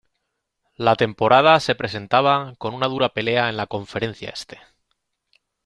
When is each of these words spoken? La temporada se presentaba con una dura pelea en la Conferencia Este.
La 0.77 0.95
temporada 0.95 1.59
se 1.59 1.75
presentaba 1.75 2.55
con 2.57 2.73
una 2.73 2.87
dura 2.87 3.09
pelea 3.09 3.49
en 3.49 3.57
la 3.57 3.67
Conferencia 3.67 4.29
Este. 4.31 4.57